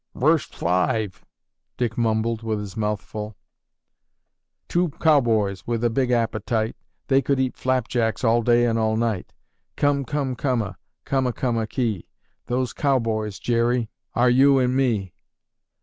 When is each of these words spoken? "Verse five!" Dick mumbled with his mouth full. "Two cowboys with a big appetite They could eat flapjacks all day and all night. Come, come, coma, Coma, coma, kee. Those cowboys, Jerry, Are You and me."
"Verse 0.15 0.45
five!" 0.47 1.23
Dick 1.77 1.95
mumbled 1.95 2.41
with 2.41 2.57
his 2.59 2.75
mouth 2.75 3.03
full. 3.03 3.37
"Two 4.67 4.89
cowboys 4.89 5.67
with 5.67 5.83
a 5.83 5.91
big 5.91 6.09
appetite 6.09 6.75
They 7.07 7.21
could 7.21 7.39
eat 7.39 7.55
flapjacks 7.55 8.23
all 8.23 8.41
day 8.41 8.65
and 8.65 8.79
all 8.79 8.97
night. 8.97 9.31
Come, 9.75 10.03
come, 10.03 10.35
coma, 10.35 10.79
Coma, 11.05 11.33
coma, 11.33 11.67
kee. 11.67 12.07
Those 12.47 12.73
cowboys, 12.73 13.37
Jerry, 13.37 13.91
Are 14.15 14.27
You 14.31 14.57
and 14.57 14.75
me." 14.75 15.13